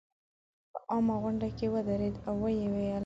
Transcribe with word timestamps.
په 0.73 0.79
عامه 0.89 1.15
غونډه 1.23 1.47
کې 1.57 1.65
ودرېد 1.73 2.15
او 2.27 2.35
ویې 2.43 2.67
ویل. 2.73 2.99